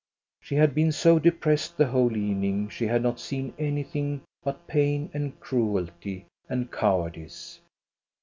She 0.41 0.55
had 0.55 0.73
been 0.73 0.91
so 0.91 1.19
depressed 1.19 1.77
the 1.77 1.85
whole 1.89 2.17
evening 2.17 2.69
she 2.69 2.87
had 2.87 3.03
not 3.03 3.19
seen 3.19 3.53
anything 3.59 4.21
but 4.43 4.65
pain 4.65 5.11
and 5.13 5.39
cruelty 5.39 6.25
and 6.49 6.71
cowardice. 6.71 7.59